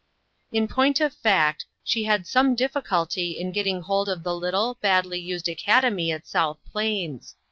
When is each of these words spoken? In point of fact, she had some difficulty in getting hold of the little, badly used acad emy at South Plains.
In 0.51 0.67
point 0.67 0.99
of 0.99 1.13
fact, 1.13 1.67
she 1.83 2.05
had 2.05 2.25
some 2.25 2.55
difficulty 2.55 3.37
in 3.39 3.51
getting 3.51 3.81
hold 3.81 4.09
of 4.09 4.23
the 4.23 4.33
little, 4.33 4.79
badly 4.81 5.19
used 5.19 5.47
acad 5.47 5.83
emy 5.83 6.11
at 6.11 6.25
South 6.25 6.57
Plains. 6.71 7.35